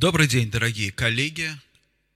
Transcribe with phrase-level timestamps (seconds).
[0.00, 1.54] Добрый день, дорогие коллеги,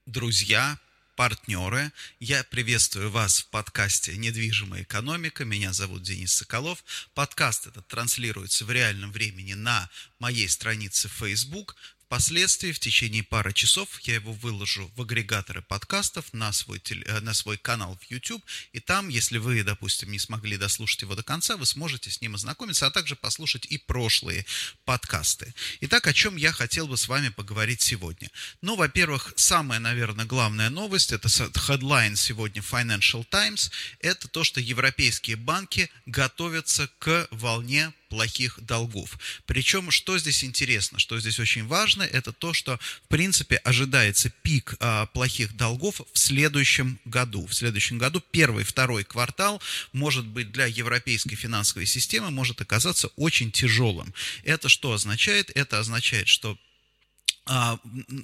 [0.06, 0.79] друзья,
[1.17, 1.92] партнеры.
[2.18, 5.45] Я приветствую вас в подкасте «Недвижимая экономика».
[5.45, 6.82] Меня зовут Денис Соколов.
[7.12, 11.77] Подкаст этот транслируется в реальном времени на моей странице Facebook.
[12.15, 17.35] Впоследствии, в течение пары часов, я его выложу в агрегаторы подкастов на свой, теле, на
[17.35, 18.41] свой канал в YouTube,
[18.73, 22.37] и там, если вы, допустим, не смогли дослушать его до конца, вы сможете с ним
[22.37, 24.46] ознакомиться, а также послушать и прошлые
[24.85, 25.53] подкасты.
[25.81, 28.31] Итак, о чем я хотел бы с вами поговорить сегодня?
[28.63, 35.34] Ну, во-первых, самая, наверное, главная новость, это headline сегодня Financial Times, это то, что европейские
[35.34, 39.19] банки готовятся к волне плохих долгов.
[39.44, 44.75] Причем, что здесь интересно, что здесь очень важно, это то, что, в принципе, ожидается пик
[44.81, 47.47] а, плохих долгов в следующем году.
[47.47, 53.50] В следующем году первый, второй квартал может быть для европейской финансовой системы может оказаться очень
[53.50, 54.12] тяжелым.
[54.42, 55.50] Это что означает?
[55.55, 56.58] Это означает, что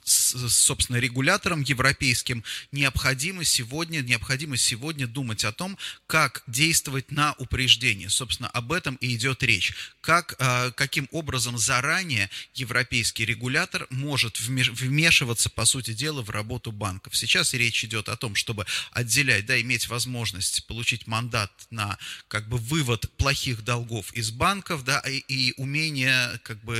[0.04, 8.08] собственно, регуляторам европейским необходимо сегодня, необходимо сегодня думать о том, как действовать на упреждение.
[8.08, 9.74] Собственно, об этом и идет речь.
[10.00, 17.14] Как, а, каким образом заранее европейский регулятор может вмешиваться, по сути дела, в работу банков.
[17.14, 22.56] Сейчас речь идет о том, чтобы отделять, да, иметь возможность получить мандат на как бы
[22.56, 26.78] вывод плохих долгов из банков, да, и, и умение как бы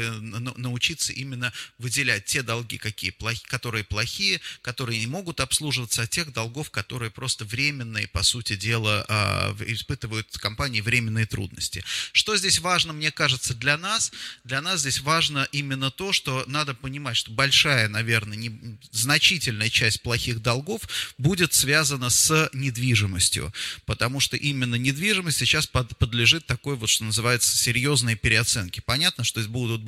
[0.57, 3.13] научиться именно выделять те долги, какие,
[3.47, 9.05] которые плохие, которые не могут обслуживаться, а тех долгов, которые просто временные, по сути дела,
[9.09, 11.83] а, испытывают компании временные трудности.
[12.13, 14.13] Что здесь важно, мне кажется, для нас?
[14.45, 20.03] Для нас здесь важно именно то, что надо понимать, что большая, наверное, не, значительная часть
[20.03, 20.83] плохих долгов
[21.19, 23.53] будет связана с недвижимостью,
[23.87, 28.83] потому что именно недвижимость сейчас под, подлежит такой вот, что называется, серьезной переоценке.
[28.83, 29.83] Понятно, что здесь будут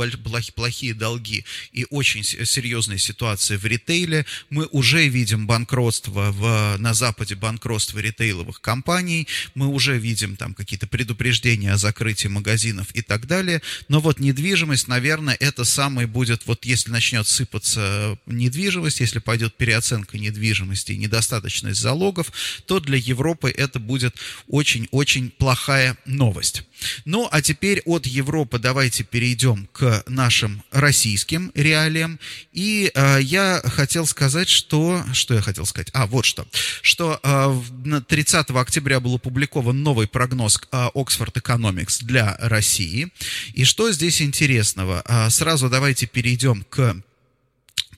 [0.56, 4.26] плохие долги и очень серьезной ситуации в ритейле.
[4.50, 9.28] Мы уже видим банкротство в, на Западе, банкротство ритейловых компаний.
[9.54, 13.62] Мы уже видим там какие-то предупреждения о закрытии магазинов и так далее.
[13.88, 20.18] Но вот недвижимость, наверное, это самый будет, вот если начнет сыпаться недвижимость, если пойдет переоценка
[20.18, 22.32] недвижимости и недостаточность залогов,
[22.66, 24.16] то для Европы это будет
[24.48, 26.64] очень-очень плохая новость.
[27.04, 32.18] Ну, а теперь от Европы давайте перейдем к нашим российским реалиям.
[32.52, 35.04] И э, я хотел сказать, что...
[35.12, 35.90] Что я хотел сказать?
[35.92, 36.46] А, вот что.
[36.80, 43.08] Что э, 30 октября был опубликован новый прогноз э, Oxford Economics для России.
[43.54, 45.02] И что здесь интересного?
[45.06, 46.96] Э, сразу давайте перейдем к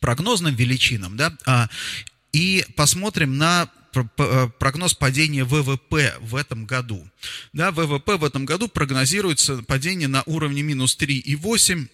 [0.00, 1.66] прогнозным величинам, да, э,
[2.32, 3.70] и посмотрим на
[4.18, 7.06] Э, прогноз падения ВВП в этом году.
[7.52, 11.88] Да, ВВП в этом году прогнозируется падение на уровне минус 3,8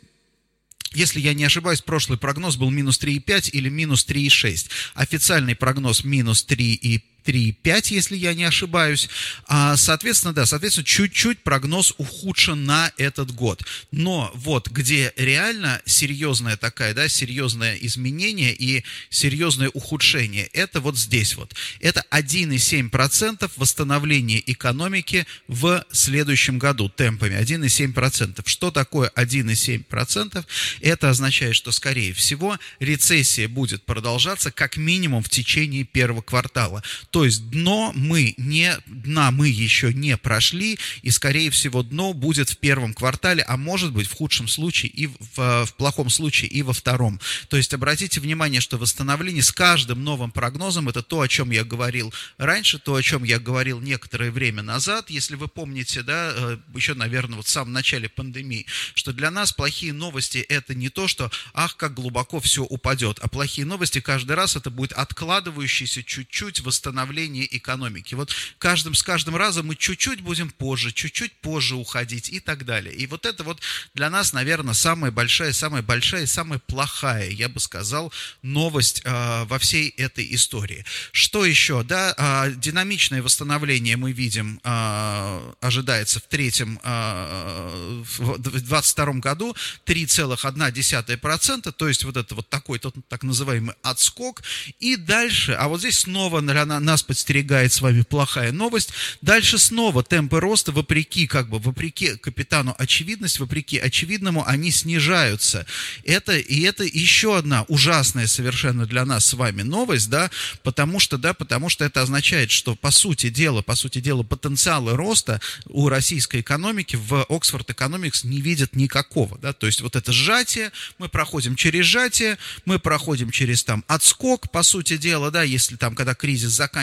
[0.93, 4.71] если я не ошибаюсь, прошлый прогноз был минус 3,5 или минус 3,6.
[4.95, 9.09] Официальный прогноз минус 3,5 3,5, если я не ошибаюсь.
[9.47, 13.63] А, соответственно, да, соответственно, чуть-чуть прогноз ухудшен на этот год.
[13.91, 21.35] Но вот где реально серьезное такая, да, серьезное изменение и серьезное ухудшение, это вот здесь
[21.35, 21.55] вот.
[21.81, 27.35] Это 1,7% восстановления экономики в следующем году темпами.
[27.35, 28.43] 1,7%.
[28.47, 30.45] Что такое 1,7%?
[30.81, 36.83] Это означает, что, скорее всего, рецессия будет продолжаться как минимум в течение первого квартала.
[37.11, 42.51] То есть дно мы не, дна мы еще не прошли, и, скорее всего, дно будет
[42.51, 46.63] в первом квартале, а может быть, в худшем случае и в, в плохом случае и
[46.63, 47.21] во втором.
[47.49, 51.65] То есть обратите внимание, что восстановление с каждым новым прогнозом, это то, о чем я
[51.65, 56.59] говорил раньше, то, о чем я говорил некоторое время назад, если вы помните, да, э,
[56.77, 61.09] еще, наверное, вот в самом начале пандемии, что для нас плохие новости это не то,
[61.09, 66.61] что ах, как глубоко все упадет, а плохие новости каждый раз это будет откладывающийся чуть-чуть
[66.61, 68.15] восстановление восстановления экономики.
[68.15, 72.95] Вот каждым, с каждым разом мы чуть-чуть будем позже, чуть-чуть позже уходить и так далее.
[72.95, 73.61] И вот это вот
[73.95, 78.13] для нас, наверное, самая большая, самая большая, самая плохая, я бы сказал,
[78.43, 80.85] новость э, во всей этой истории.
[81.13, 81.83] Что еще?
[81.83, 89.57] Да, э, динамичное восстановление мы видим, э, ожидается в третьем, э, в 2022 году
[89.87, 94.43] 3,1%, то есть вот это вот такой тот, так называемый отскок.
[94.81, 98.91] И дальше, а вот здесь снова на, на нас подстерегает с вами плохая новость.
[99.23, 105.67] Дальше снова темпы роста, вопреки, как бы, вопреки капитану очевидность, вопреки очевидному, они снижаются.
[106.05, 110.31] Это, и это еще одна ужасная совершенно для нас с вами новость, да,
[110.65, 114.97] потому что, да, потому что это означает, что, по сути дела, по сути дела, потенциалы
[114.97, 120.13] роста у российской экономики в Oxford Economics не видят никакого, да, то есть вот это
[120.13, 125.77] сжатие, мы проходим через сжатие, мы проходим через там отскок, по сути дела, да, если
[125.77, 126.80] там, когда кризис заканчивается,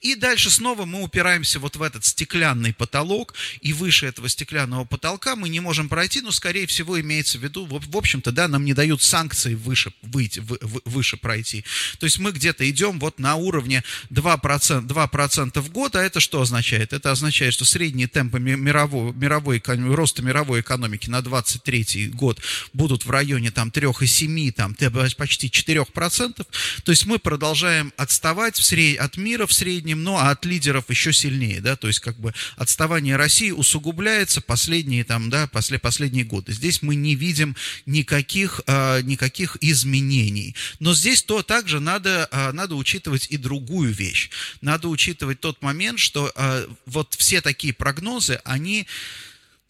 [0.00, 5.36] и дальше снова мы упираемся вот в этот стеклянный потолок, и выше этого стеклянного потолка
[5.36, 8.74] мы не можем пройти, но, скорее всего, имеется в виду, в, общем-то, да, нам не
[8.74, 11.64] дают санкции выше, выйти, вы, выше пройти.
[11.98, 16.40] То есть мы где-то идем вот на уровне 2%, 2% в год, а это что
[16.40, 16.92] означает?
[16.92, 19.62] Это означает, что средние темпы мирового, мировой,
[19.94, 22.40] роста мировой экономики на 23 год
[22.72, 24.74] будут в районе там 3,7, там
[25.16, 26.46] почти 4%.
[26.84, 29.00] То есть мы продолжаем отставать в сред...
[29.00, 33.16] от мира в среднем, но от лидеров еще сильнее, да, то есть как бы отставание
[33.16, 36.52] России усугубляется последние там, да, после, последние годы.
[36.52, 37.56] Здесь мы не видим
[37.86, 40.54] никаких, э, никаких изменений.
[40.80, 44.30] Но здесь то также надо, э, надо учитывать и другую вещь.
[44.60, 48.86] Надо учитывать тот момент, что э, вот все такие прогнозы, они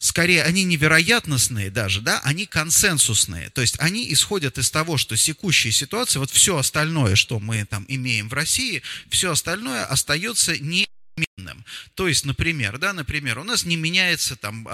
[0.05, 3.49] скорее, они невероятностные даже, да, они консенсусные.
[3.51, 7.87] То есть они исходят из того, что секущая ситуация, вот все остальное, что мы там
[7.89, 11.65] имеем в России, все остальное остается не переменным.
[11.95, 14.69] То есть, например, да, например, у нас не меняется там,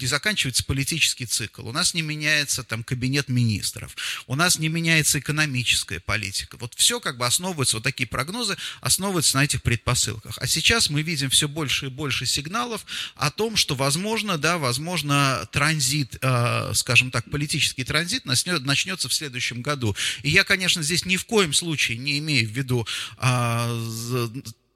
[0.00, 3.96] не заканчивается политический цикл, у нас не меняется там кабинет министров,
[4.26, 6.56] у нас не меняется экономическая политика.
[6.58, 10.38] Вот все как бы основывается, вот такие прогнозы основываются на этих предпосылках.
[10.38, 12.84] А сейчас мы видим все больше и больше сигналов
[13.14, 19.62] о том, что возможно, да, возможно, транзит, э, скажем так, политический транзит начнется в следующем
[19.62, 19.96] году.
[20.22, 22.86] И я, конечно, здесь ни в коем случае не имею в виду
[23.18, 24.28] э,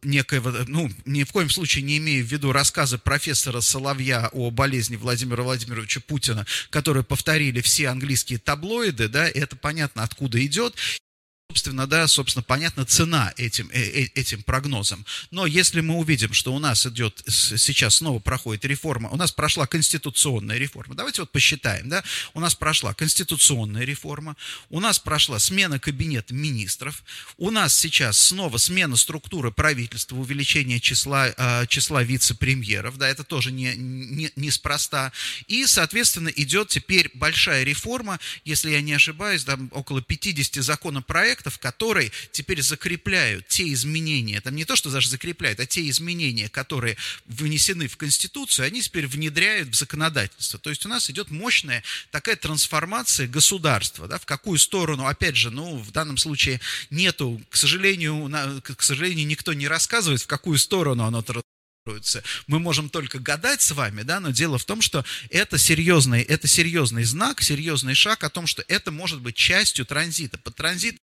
[0.02, 4.96] некоего, ну, ни в коем случае не имею в виду рассказы профессора Соловья о болезни
[4.96, 10.74] Владимира Владимировича Путина, которые повторили все английские таблоиды, да, это понятно, откуда идет
[11.56, 15.06] собственно, да, собственно, понятна цена этим, э, э, этим прогнозам.
[15.30, 19.66] Но если мы увидим, что у нас идет, сейчас снова проходит реформа, у нас прошла
[19.66, 22.04] конституционная реформа, давайте вот посчитаем, да,
[22.34, 24.36] у нас прошла конституционная реформа,
[24.68, 27.02] у нас прошла смена кабинета министров,
[27.38, 33.50] у нас сейчас снова смена структуры правительства, увеличение числа, э, числа вице-премьеров, да, это тоже
[33.50, 35.10] не, не, неспроста,
[35.46, 41.58] и, соответственно, идет теперь большая реформа, если я не ошибаюсь, там около 50 законопроектов, проектов,
[41.58, 46.96] которые теперь закрепляют те изменения, там не то, что даже закрепляют, а те изменения, которые
[47.26, 50.58] внесены в Конституцию, они теперь внедряют в законодательство.
[50.58, 55.50] То есть у нас идет мощная такая трансформация государства, да, в какую сторону, опять же,
[55.50, 56.60] ну, в данном случае
[56.90, 61.22] нету, к сожалению, на, к сожалению, никто не рассказывает, в какую сторону оно
[62.46, 66.48] мы можем только гадать с вами, да, но дело в том, что это серьезный, это
[66.48, 70.38] серьезный знак, серьезный шаг о том, что это может быть частью транзита.
[70.38, 70.96] Под транзит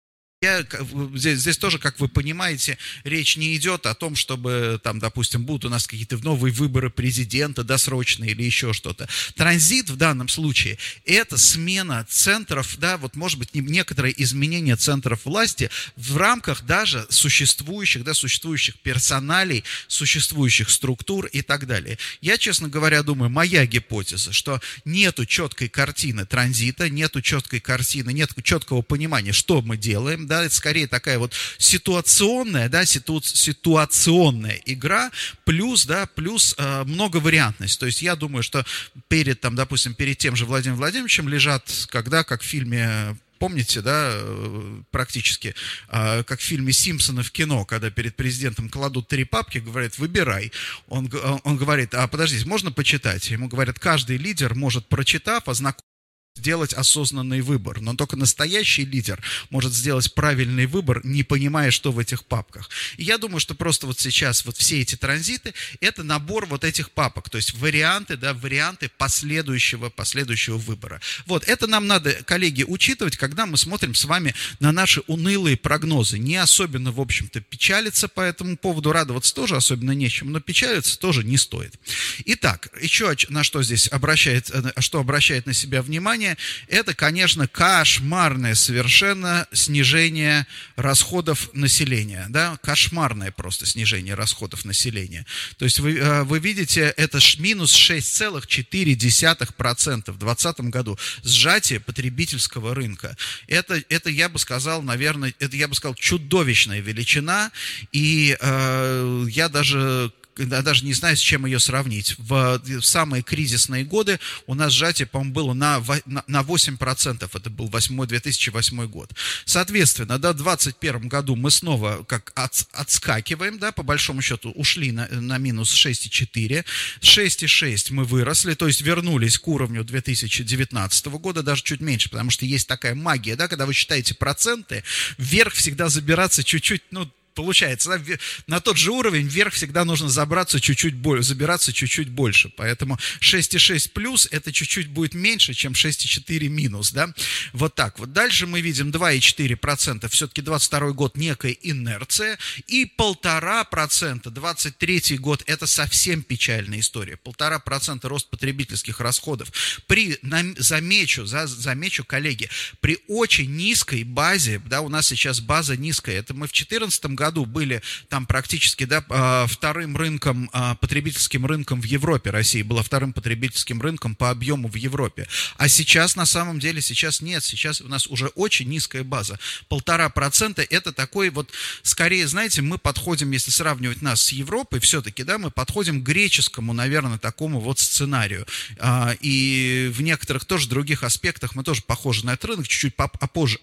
[0.42, 0.66] я,
[1.14, 5.66] здесь, здесь тоже, как вы понимаете, речь не идет о том, чтобы, там, допустим, будут
[5.66, 9.08] у нас какие-то новые выборы президента досрочные или еще что-то.
[9.36, 15.70] Транзит в данном случае– это смена центров, да, вот, может быть, некоторые изменения центров власти
[15.96, 21.98] в рамках даже существующих, да, существующих персоналей, существующих структур и так далее.
[22.20, 28.32] Я, честно говоря, думаю, моя гипотеза, что нету четкой картины транзита, нету четкой картины, нет
[28.42, 35.11] четкого понимания, что мы делаем, да, это скорее такая вот ситуационная, да, ситу, ситуационная игра,
[35.44, 37.79] плюс, да, плюс э, многовариантность.
[37.79, 38.64] То есть я думаю, что
[39.08, 44.12] перед, там, допустим, перед тем же Владимиром Владимировичем лежат, когда, как в фильме помните, да,
[44.15, 45.55] э, практически,
[45.89, 50.51] э, как в фильме Симпсона в кино, когда перед президентом кладут три папки, говорят, выбирай.
[50.89, 51.10] Он,
[51.44, 53.31] он говорит, а подождите, можно почитать?
[53.31, 55.92] Ему говорят, каждый лидер может, прочитав, ознакомиться
[56.36, 57.81] сделать осознанный выбор.
[57.81, 62.70] Но только настоящий лидер может сделать правильный выбор, не понимая, что в этих папках.
[62.96, 66.91] И я думаю, что просто вот сейчас вот все эти транзиты– это набор вот этих
[66.91, 71.01] папок, то есть варианты, да, варианты последующего, последующего выбора.
[71.27, 76.19] Вот, это нам надо, коллеги, учитывать, когда мы смотрим с вами на наши унылые прогнозы.
[76.19, 81.24] Не особенно, в общем-то, печалиться по этому поводу, радоваться тоже особенно нечем, но печалиться тоже
[81.24, 81.79] не стоит.
[82.24, 86.36] Итак, еще на что здесь обращает, э, что обращает на себя внимание, внимание,
[86.69, 95.26] это, конечно, кошмарное совершенно снижение расходов населения, да, кошмарное просто снижение расходов населения.
[95.56, 103.17] То есть вы, э, вы видите, это минус 6,4% в 2020 году, сжатие потребительского рынка.
[103.48, 107.50] Это, это, я бы сказал, наверное, это, я бы сказал, чудовищная величина,
[107.93, 112.15] и э, я даже даже не знаю, с чем ее сравнить.
[112.19, 115.82] В, в самые кризисные годы у нас сжатие, по-моему, было на,
[116.27, 117.31] на 8%.
[117.32, 119.12] Это был 8, 2008 год.
[119.44, 124.93] Соответственно, да, в 2021 году мы снова как от, отскакиваем, да, по большому счету ушли
[124.93, 126.65] на, на минус 6,4.
[127.01, 132.46] 6,6 мы выросли, то есть вернулись к уровню 2019 года, даже чуть меньше, потому что
[132.46, 134.82] есть такая магия, да, когда вы считаете проценты,
[135.19, 140.60] вверх всегда забираться чуть-чуть, ну, получается, да, на тот же уровень вверх всегда нужно забраться
[140.60, 142.51] чуть-чуть больше, забираться чуть-чуть больше.
[142.56, 147.12] Поэтому 6,6 плюс это чуть-чуть будет меньше, чем 6,4 минус, да.
[147.53, 148.12] Вот так вот.
[148.12, 155.67] Дальше мы видим 2,4%, все-таки 22 год некая инерция, и полтора процента, 23 год, это
[155.67, 157.17] совсем печальная история.
[157.17, 159.53] Полтора процента рост потребительских расходов.
[159.86, 160.19] При,
[160.58, 162.48] замечу, за, замечу, коллеги,
[162.81, 167.21] при очень низкой базе, да, у нас сейчас база низкая, это мы в 2014 году
[167.22, 172.31] году были там практически да, а, вторым рынком, а, потребительским рынком в Европе.
[172.31, 175.29] Россия была вторым потребительским рынком по объему в Европе.
[175.56, 179.38] А сейчас на самом деле, сейчас нет, сейчас у нас уже очень низкая база.
[179.69, 181.50] Полтора процента это такой вот,
[181.82, 186.72] скорее, знаете, мы подходим, если сравнивать нас с Европой, все-таки, да, мы подходим к греческому,
[186.72, 188.46] наверное, такому вот сценарию.
[188.81, 193.60] А, и в некоторых тоже других аспектах мы тоже похожи на этот рынок, чуть-чуть попозже,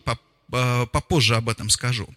[0.50, 2.08] попозже об этом скажу.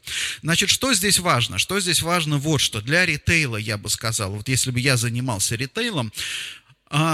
[0.42, 1.58] Значит, что здесь важно?
[1.58, 2.80] Что здесь важно вот что.
[2.80, 6.12] Для ритейла, я бы сказал, вот если бы я занимался ритейлом,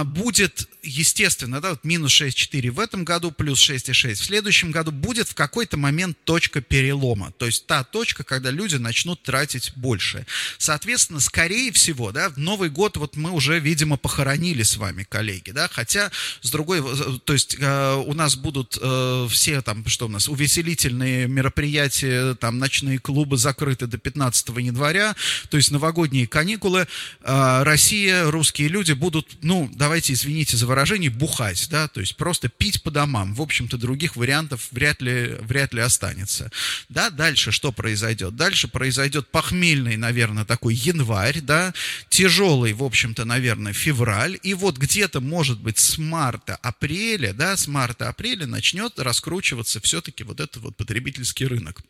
[0.05, 5.29] будет, естественно, да, вот минус 6,4 в этом году, плюс 6,6 в следующем году, будет
[5.29, 7.33] в какой-то момент точка перелома.
[7.39, 10.27] То есть та точка, когда люди начнут тратить больше.
[10.59, 15.51] Соответственно, скорее всего, да, в Новый год вот мы уже, видимо, похоронили с вами, коллеги,
[15.51, 16.83] да, хотя, с другой,
[17.25, 22.59] то есть э, у нас будут э, все там, что у нас, увеселительные мероприятия, там,
[22.59, 25.15] ночные клубы закрыты до 15 января,
[25.51, 26.89] то есть новогодние каникулы,
[27.23, 32.49] э, Россия, русские люди будут, ну, давайте, извините за выражение, бухать, да, то есть просто
[32.49, 33.35] пить по домам.
[33.35, 36.51] В общем-то, других вариантов вряд ли, вряд ли останется.
[36.89, 38.37] Да, дальше что произойдет?
[38.37, 41.75] Дальше произойдет похмельный, наверное, такой январь, да,
[42.09, 48.47] тяжелый, в общем-то, наверное, февраль, и вот где-то, может быть, с марта-апреля, да, с марта-апреля
[48.47, 51.83] начнет раскручиваться все-таки вот этот вот потребительский рынок.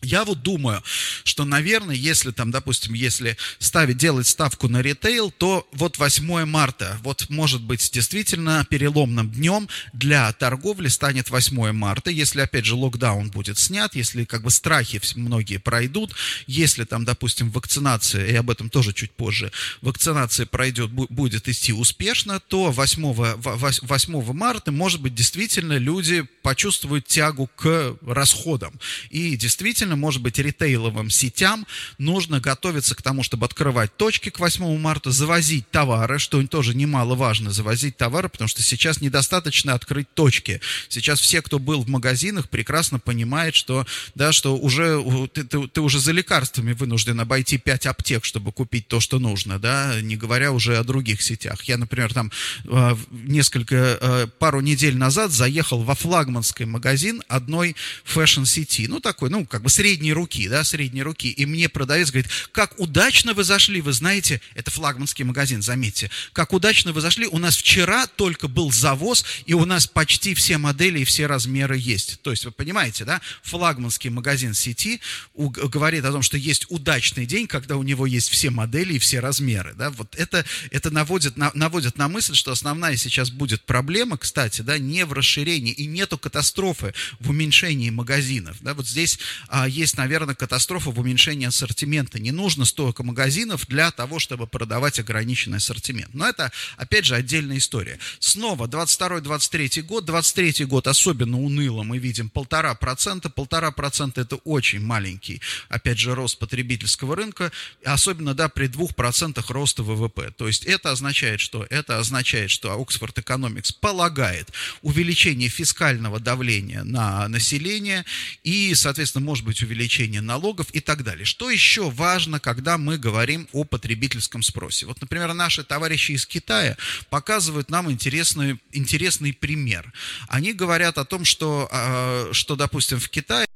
[0.00, 0.80] Я вот думаю,
[1.24, 7.00] что, наверное, если там, допустим, если ставить, делать ставку на ритейл, то вот 8 марта,
[7.02, 13.30] вот может быть действительно переломным днем для торговли станет 8 марта, если, опять же, локдаун
[13.30, 16.14] будет снят, если как бы страхи многие пройдут,
[16.46, 19.50] если там, допустим, вакцинация, и об этом тоже чуть позже,
[19.82, 27.50] вакцинация пройдет, будет идти успешно, то 8, 8 марта, может быть, действительно люди почувствуют тягу
[27.56, 28.78] к расходам.
[29.10, 31.66] И действительно действительно, может быть, ритейловым сетям
[31.98, 37.50] нужно готовиться к тому, чтобы открывать точки к 8 марта, завозить товары, что тоже немаловажно,
[37.50, 40.60] завозить товары, потому что сейчас недостаточно открыть точки.
[40.88, 45.02] Сейчас все, кто был в магазинах, прекрасно понимает, что, да, что уже,
[45.32, 49.58] ты, ты, ты уже за лекарствами вынужден обойти 5 аптек, чтобы купить то, что нужно,
[49.58, 51.64] да, не говоря уже о других сетях.
[51.64, 52.30] Я, например, там
[52.64, 59.46] э, несколько, э, пару недель назад заехал во флагманский магазин одной fashion-сети, ну, такой, ну,
[59.46, 61.30] как бы средней руки, да, средней руки.
[61.30, 66.52] И мне продавец говорит, как удачно вы зашли, вы знаете, это флагманский магазин, заметьте, как
[66.52, 70.98] удачно вы зашли, у нас вчера только был завоз, и у нас почти все модели
[70.98, 72.20] и все размеры есть.
[72.22, 75.00] То есть, вы понимаете, да, флагманский магазин сети
[75.36, 79.20] говорит о том, что есть удачный день, когда у него есть все модели и все
[79.20, 84.18] размеры, да, вот это, это наводит, на, наводит на мысль, что основная сейчас будет проблема,
[84.18, 89.67] кстати, да, не в расширении и нету катастрофы в уменьшении магазинов, да, вот здесь а,
[89.68, 92.18] есть, наверное, катастрофа в уменьшении ассортимента.
[92.18, 96.14] Не нужно столько магазинов для того, чтобы продавать ограниченный ассортимент.
[96.14, 97.98] Но это, опять же, отдельная история.
[98.18, 100.04] Снова 22-23 год.
[100.04, 101.82] 23 год особенно уныло.
[101.82, 103.30] Мы видим полтора процента.
[103.30, 107.52] Полтора процента это очень маленький, опять же, рост потребительского рынка.
[107.84, 110.32] Особенно, да, при двух процентах роста ВВП.
[110.36, 111.66] То есть это означает что?
[111.70, 114.50] Это означает, что Oxford Economics полагает
[114.82, 118.04] увеличение фискального давления на население
[118.44, 121.24] и, соответственно, может быть, быть увеличение налогов и так далее.
[121.24, 124.86] Что еще важно, когда мы говорим о потребительском спросе?
[124.86, 126.76] Вот, например, наши товарищи из Китая
[127.10, 129.92] показывают нам интересный, интересный пример.
[130.28, 133.48] Они говорят о том, что, а, что допустим, в Китае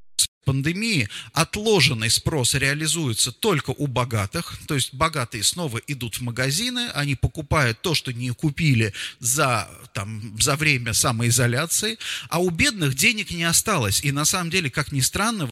[0.44, 7.14] пандемии отложенный спрос реализуется только у богатых, то есть богатые снова идут в магазины, они
[7.14, 13.44] покупают то, что не купили за, там, за время самоизоляции, а у бедных денег не
[13.44, 14.02] осталось.
[14.02, 15.49] И на самом деле, как ни странно,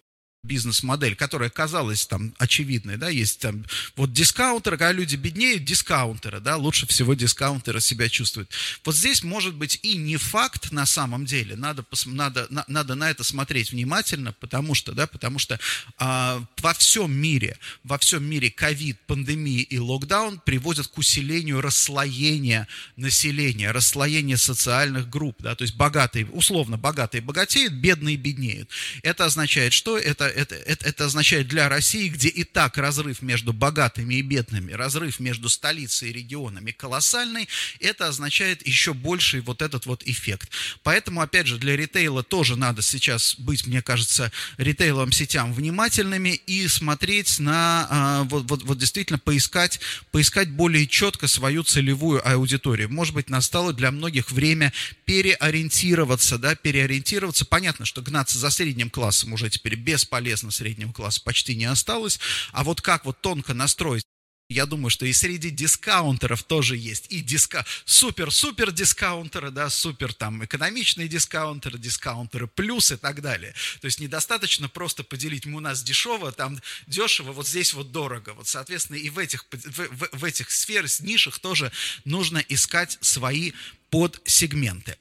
[0.51, 3.65] бизнес-модель, которая казалась там очевидной, да, есть там
[3.95, 8.51] вот дискаунтеры, когда люди беднеют, дискаунтеры, да, лучше всего дискаунтеры себя чувствуют.
[8.85, 13.23] Вот здесь может быть и не факт на самом деле, надо, надо, надо на это
[13.23, 15.61] смотреть внимательно, потому что, да, потому что
[15.99, 22.67] а, во всем мире, во всем мире ковид, пандемия и локдаун приводят к усилению расслоения
[22.97, 28.69] населения, расслоения социальных групп, да, то есть богатые, условно богатые богатеют, бедные беднеют.
[29.05, 33.53] Это означает, что это это, это, это означает для России, где и так разрыв между
[33.53, 39.87] богатыми и бедными, разрыв между столицей и регионами колоссальный, это означает еще больший вот этот
[39.87, 40.51] вот эффект.
[40.83, 46.67] Поэтому, опять же, для ритейла тоже надо сейчас быть, мне кажется, ритейловым сетям внимательными и
[46.69, 49.81] смотреть на, а, вот, вот, вот действительно поискать,
[50.11, 52.91] поискать более четко свою целевую аудиторию.
[52.91, 54.73] Может быть, настало для многих время
[55.05, 57.45] переориентироваться, да, переориентироваться.
[57.45, 62.21] Понятно, что гнаться за средним классом уже теперь бесполезно, полезно среднего класса почти не осталось.
[62.53, 64.05] А вот как вот тонко настроить
[64.49, 70.45] я думаю, что и среди дискаунтеров тоже есть и диска, супер-супер дискаунтеры, да, супер там
[70.45, 73.55] экономичные дискаунтеры, дискаунтеры плюс и так далее.
[73.81, 78.35] То есть недостаточно просто поделить, у нас дешево, там дешево, вот здесь вот дорого.
[78.35, 81.71] Вот, соответственно, и в этих, в, в, в этих сферах, нишах тоже
[82.05, 83.53] нужно искать свои
[83.91, 84.97] подсегменты.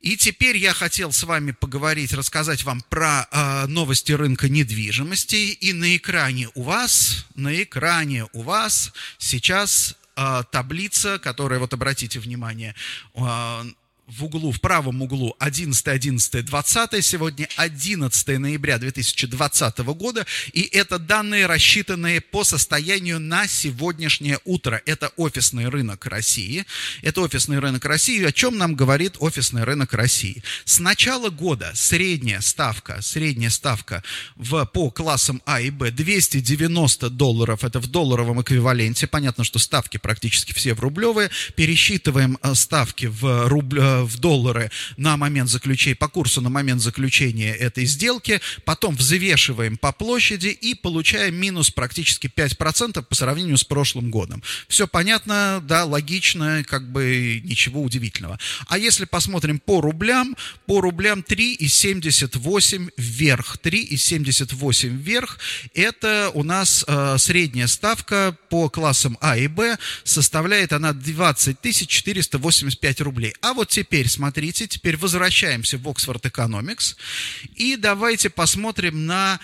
[0.00, 5.52] И теперь я хотел с вами поговорить, рассказать вам про э, новости рынка недвижимости.
[5.52, 12.20] И на экране у вас, на экране у вас сейчас э, таблица, которая, вот обратите
[12.20, 12.74] внимание,
[13.14, 13.64] э,
[14.06, 20.98] в углу, в правом углу 11, 11, 20, сегодня 11 ноября 2020 года, и это
[20.98, 24.80] данные, рассчитанные по состоянию на сегодняшнее утро.
[24.86, 26.64] Это офисный рынок России.
[27.02, 28.22] Это офисный рынок России.
[28.24, 30.42] О чем нам говорит офисный рынок России?
[30.64, 34.04] С начала года средняя ставка, средняя ставка
[34.36, 39.08] в, по классам А и Б 290 долларов, это в долларовом эквиваленте.
[39.08, 41.30] Понятно, что ставки практически все в рублевые.
[41.56, 47.54] Пересчитываем э, ставки в рубль в доллары на момент заключения, по курсу на момент заключения
[47.54, 54.10] этой сделки, потом взвешиваем по площади и получаем минус практически 5% по сравнению с прошлым
[54.10, 54.42] годом.
[54.68, 58.38] Все понятно, да, логично, как бы ничего удивительного.
[58.68, 60.36] А если посмотрим по рублям,
[60.66, 63.58] по рублям 3,78 вверх.
[63.62, 65.38] 3,78 вверх,
[65.74, 71.56] это у нас э, средняя ставка по классам А и Б, составляет она 20
[71.88, 73.34] 485 рублей.
[73.40, 76.96] А вот теперь теперь, смотрите, теперь возвращаемся в Oxford Economics.
[77.54, 79.38] И давайте посмотрим на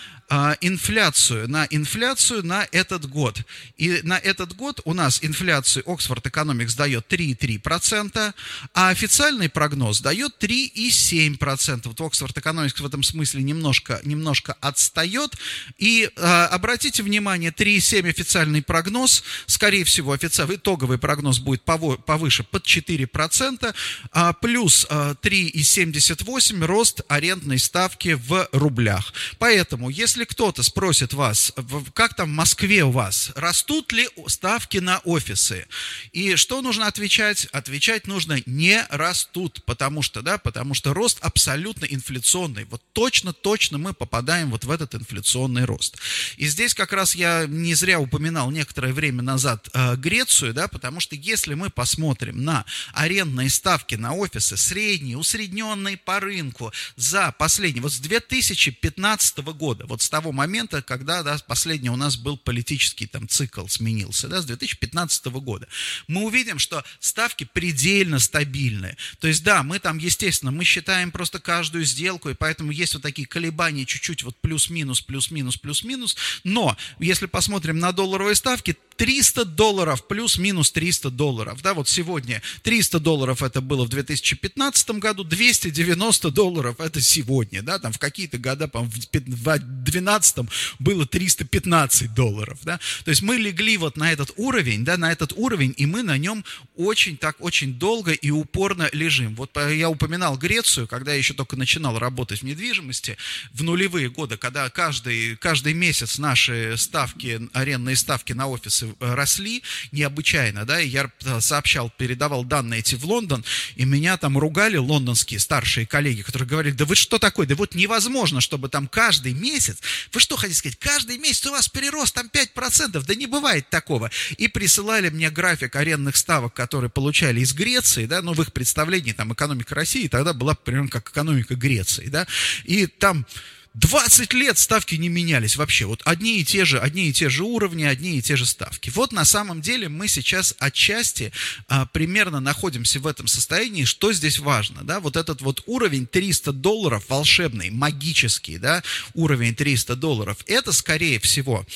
[0.61, 3.43] инфляцию, на инфляцию на этот год.
[3.77, 8.35] И на этот год у нас инфляцию Oxford Economics дает 3,3%,
[8.75, 11.83] а официальный прогноз дает 3,7%.
[11.85, 15.37] Вот Oxford Economics в этом смысле немножко, немножко отстает.
[15.79, 22.65] И а, обратите внимание, 3,7 официальный прогноз, скорее всего, официальный итоговый прогноз будет повыше под
[22.67, 23.75] 4%,
[24.13, 29.13] а, плюс а, 3,78 рост арендной ставки в рублях.
[29.39, 31.53] Поэтому, если если кто-то спросит вас,
[31.95, 35.67] как там в Москве у вас, растут ли ставки на офисы,
[36.13, 37.47] и что нужно отвечать?
[37.47, 42.67] Отвечать нужно не растут, потому что, да, потому что рост абсолютно инфляционный.
[42.67, 45.97] Вот точно-точно мы попадаем вот в этот инфляционный рост.
[46.37, 51.01] И здесь как раз я не зря упоминал некоторое время назад э, Грецию, да, потому
[51.01, 57.83] что если мы посмотрим на арендные ставки на офисы, средние, усредненные по рынку за последние,
[57.83, 63.07] вот с 2015 года, вот с того момента, когда да, последний у нас был политический
[63.07, 65.69] там цикл сменился, да, с 2015 года,
[66.09, 68.97] мы увидим, что ставки предельно стабильные.
[69.21, 73.03] То есть, да, мы там, естественно, мы считаем просто каждую сделку, и поэтому есть вот
[73.03, 80.07] такие колебания чуть-чуть вот плюс-минус, плюс-минус, плюс-минус, но если посмотрим на долларовые ставки, 300 долларов
[80.07, 81.61] плюс-минус 300 долларов.
[81.63, 87.63] Да, вот сегодня 300 долларов это было в 2015 году, 290 долларов это сегодня.
[87.63, 89.49] Да, там в какие-то года, по в
[89.93, 90.39] 2012
[90.79, 95.33] было 315 долларов, да, то есть мы легли вот на этот уровень, да, на этот
[95.37, 96.45] уровень, и мы на нем
[96.77, 99.35] очень так, очень долго и упорно лежим.
[99.35, 103.17] Вот я упоминал Грецию, когда я еще только начинал работать в недвижимости,
[103.53, 109.63] в нулевые годы, когда каждый, каждый месяц наши ставки, арендные ставки на офисы э, росли
[109.93, 113.45] необычайно, да, и я сообщал, передавал данные эти в Лондон,
[113.77, 117.75] и меня там ругали лондонские старшие коллеги, которые говорили, да вы что такое, да вот
[117.75, 119.79] невозможно, чтобы там каждый месяц,
[120.13, 124.11] вы что хотите сказать, каждый месяц у вас перерост там 5%, да не бывает такого.
[124.37, 129.13] И присылали мне график арендных ставок, которые получали из Греции, да, ну в их представлении
[129.13, 132.27] там экономика России тогда была примерно как экономика Греции, да,
[132.65, 133.27] и там
[133.75, 135.87] 20 лет ставки не менялись вообще.
[135.87, 138.91] Вот одни и те же, одни и те же уровни, одни и те же ставки.
[138.91, 141.33] Вот на самом деле мы сейчас отчасти
[141.69, 143.85] а, примерно находимся в этом состоянии.
[143.85, 144.85] Что здесь важно?
[144.85, 145.01] Да?
[145.01, 148.83] Вот этот вот уровень 300 долларов волшебный, магический, да,
[149.15, 151.67] уровень 300 долларов, это скорее всего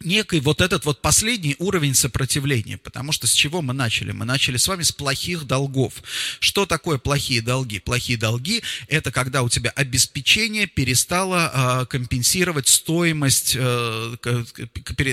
[0.00, 4.12] некий вот этот вот последний уровень сопротивления, потому что с чего мы начали?
[4.12, 5.94] Мы начали с вами с плохих долгов.
[6.40, 7.80] Что такое плохие долги?
[7.80, 14.16] Плохие долги– это когда у тебя обеспечение перестало э, компенсировать стоимость, э,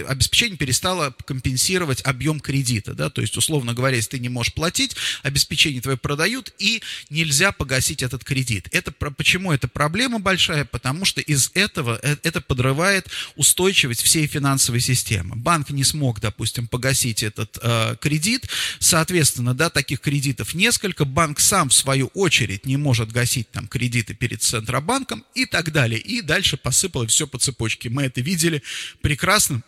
[0.07, 4.95] обеспечение перестало компенсировать объем кредита, да, то есть, условно говоря, если ты не можешь платить,
[5.23, 8.67] обеспечение твое продают, и нельзя погасить этот кредит.
[8.71, 10.65] Это, почему это проблема большая?
[10.65, 15.35] Потому что из этого э, это подрывает устойчивость всей финансовой финансовой системы.
[15.35, 21.69] Банк не смог, допустим, погасить этот э, кредит, соответственно, да, таких кредитов несколько, банк сам,
[21.69, 25.99] в свою очередь, не может гасить там кредиты перед Центробанком и так далее.
[25.99, 27.89] И дальше посыпалось все по цепочке.
[27.89, 28.61] Мы это видели
[29.01, 29.61] прекрасно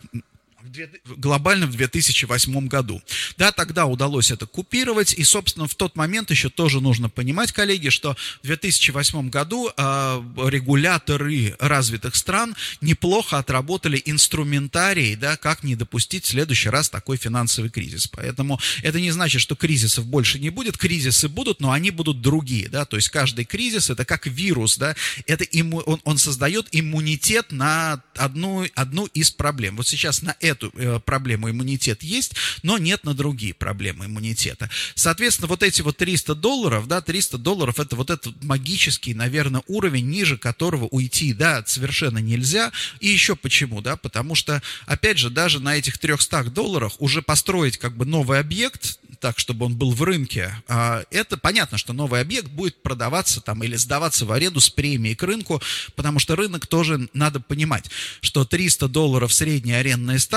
[1.05, 3.01] глобально в 2008 году.
[3.37, 7.89] Да, тогда удалось это купировать, и, собственно, в тот момент еще тоже нужно понимать, коллеги,
[7.89, 16.25] что в 2008 году э, регуляторы развитых стран неплохо отработали инструментарий, да, как не допустить
[16.25, 18.07] в следующий раз такой финансовый кризис.
[18.07, 22.67] Поэтому это не значит, что кризисов больше не будет, кризисы будут, но они будут другие,
[22.69, 24.95] да, то есть каждый кризис это как вирус, да,
[25.27, 29.77] это имму, он, он создает иммунитет на одну, одну из проблем.
[29.77, 32.33] Вот сейчас на эту э, проблему иммунитет есть,
[32.63, 34.69] но нет на другие проблемы иммунитета.
[34.95, 40.10] Соответственно, вот эти вот 300 долларов, да, 300 долларов это вот этот магический, наверное, уровень,
[40.10, 42.71] ниже которого уйти, да, совершенно нельзя.
[42.99, 47.77] И еще почему, да, потому что, опять же, даже на этих 300 долларах уже построить
[47.77, 52.21] как бы новый объект, так, чтобы он был в рынке, а, это понятно, что новый
[52.21, 55.62] объект будет продаваться там или сдаваться в аренду с премией к рынку,
[55.95, 57.89] потому что рынок тоже надо понимать,
[58.21, 60.37] что 300 долларов средняя арендная ставка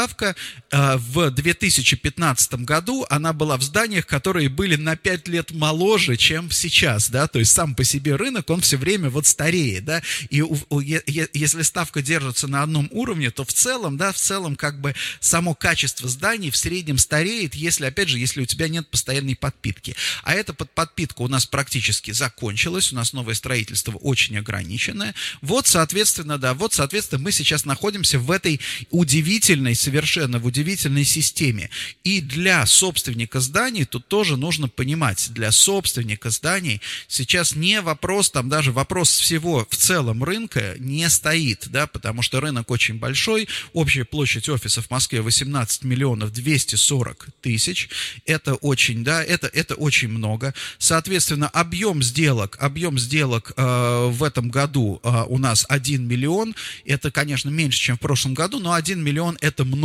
[0.71, 6.51] а, в 2015 году она была в зданиях, которые были на 5 лет моложе, чем
[6.51, 10.43] сейчас, да, то есть сам по себе рынок, он все время вот стареет, да, и
[11.33, 15.55] если ставка держится на одном уровне, то в целом, да, в целом как бы само
[15.55, 19.95] качество зданий в среднем стареет, если, опять же, если у тебя нет постоянной подпитки.
[20.23, 25.15] А эта под подпитка у нас практически закончилась, у нас новое строительство очень ограниченное.
[25.41, 28.61] Вот, соответственно, да, вот, соответственно, мы сейчас находимся в этой
[28.91, 29.75] удивительной,
[30.38, 31.70] в удивительной системе.
[32.05, 38.48] И для собственника зданий тут тоже нужно понимать, для собственника зданий сейчас не вопрос, там
[38.48, 44.05] даже вопрос всего в целом рынка не стоит, да, потому что рынок очень большой, общая
[44.05, 47.88] площадь офисов в Москве 18 миллионов 240 тысяч,
[48.26, 50.55] это очень, да, это, это очень много.
[50.79, 56.55] Соответственно, объем сделок, объем сделок э, в этом году э, у нас 1 миллион.
[56.85, 59.80] Это, конечно, меньше, чем в прошлом году, но 1 миллион это много.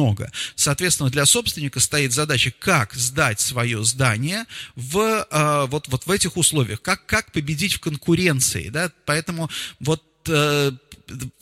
[0.55, 6.37] Соответственно, для собственника стоит задача, как сдать свое здание в, э, вот, вот в этих
[6.37, 10.71] условиях, как, как победить в конкуренции, да, поэтому вот э,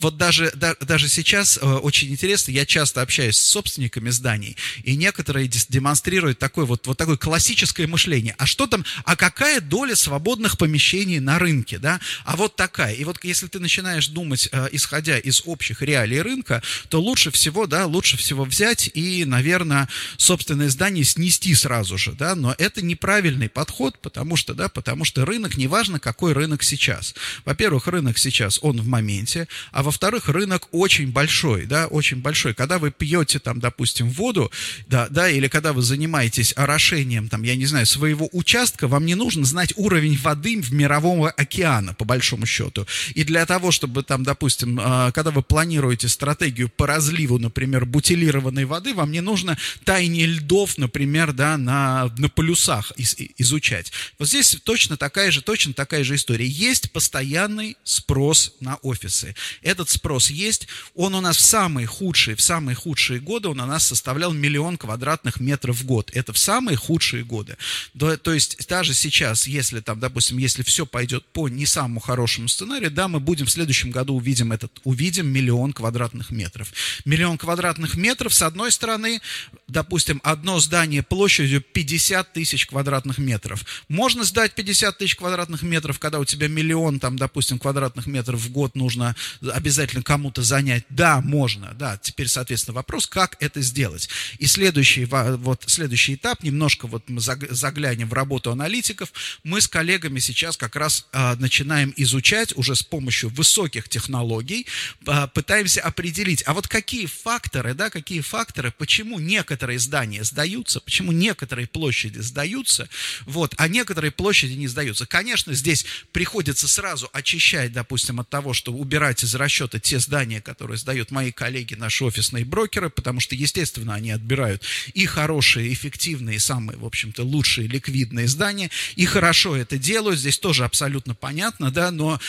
[0.00, 4.96] вот даже, да, даже сейчас э, очень интересно, я часто общаюсь с собственниками зданий, и
[4.96, 8.34] некоторые демонстрируют такое вот, вот такое классическое мышление.
[8.38, 12.00] А что там, а какая доля свободных помещений на рынке, да?
[12.24, 12.94] А вот такая.
[12.94, 17.66] И вот если ты начинаешь думать, э, исходя из общих реалий рынка, то лучше всего,
[17.66, 23.48] да, лучше всего взять и, наверное, собственное здание снести сразу же, да, но это неправильный
[23.48, 27.14] подход, потому что, да, потому что рынок, неважно, какой рынок сейчас.
[27.44, 32.54] Во-первых, рынок сейчас, он в моменте, а во-вторых, рынок очень большой, да, очень большой.
[32.54, 34.50] Когда вы пьете там, допустим, воду,
[34.86, 39.14] да, да, или когда вы занимаетесь орошением, там, я не знаю, своего участка, вам не
[39.14, 42.86] нужно знать уровень воды в мирового океана, по большому счету.
[43.14, 48.64] И для того, чтобы там, допустим, а, когда вы планируете стратегию по разливу, например, бутилированной
[48.64, 53.92] воды, вам не нужно таяние льдов, например, да, на, на полюсах из, изучать.
[54.18, 56.46] Вот здесь точно такая же, точно такая же история.
[56.46, 59.34] Есть постоянный спрос на офисы.
[59.62, 63.66] Этот спрос есть, он у нас в самые худшие, в самые худшие годы он у
[63.66, 66.10] нас составлял миллион квадратных метров в год.
[66.14, 67.56] Это в самые худшие годы.
[67.98, 72.48] То, то есть даже сейчас, если там, допустим, если все пойдет по не самому хорошему
[72.48, 76.72] сценарию, да, мы будем в следующем году увидим этот, увидим миллион квадратных метров.
[77.04, 79.20] Миллион квадратных метров, с одной стороны,
[79.68, 83.64] допустим, одно здание площадью 50 тысяч квадратных метров.
[83.88, 88.50] Можно сдать 50 тысяч квадратных метров, когда у тебя миллион, там, допустим, квадратных метров в
[88.50, 90.84] год нужно обязательно кому-то занять.
[90.88, 91.98] Да, можно, да.
[91.98, 94.08] Теперь, соответственно, вопрос, как это сделать.
[94.38, 100.18] И следующий, вот, следующий этап, немножко вот мы заглянем в работу аналитиков, мы с коллегами
[100.18, 104.66] сейчас как раз а, начинаем изучать уже с помощью высоких технологий,
[105.06, 111.12] а, пытаемся определить, а вот какие факторы, да, какие факторы, почему некоторые здания сдаются, почему
[111.12, 112.88] некоторые площади сдаются,
[113.26, 115.06] вот, а некоторые площади не сдаются.
[115.06, 120.76] Конечно, здесь приходится сразу очищать, допустим, от того, что убирать из расчета те здания, которые
[120.76, 126.78] сдают мои коллеги, наши офисные брокеры, потому что, естественно, они отбирают и хорошие, эффективные, самые,
[126.78, 132.20] в общем-то, лучшие ликвидные здания, и хорошо это делают, здесь тоже абсолютно понятно, да, но,